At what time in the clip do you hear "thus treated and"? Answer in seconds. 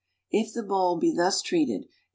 1.13-1.85